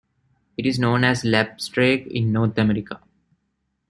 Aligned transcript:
It 0.57 0.65
is 0.65 0.79
known 0.79 1.03
as 1.03 1.21
lapstrake 1.23 2.07
in 2.07 2.31
North 2.31 2.57
America. 2.57 3.03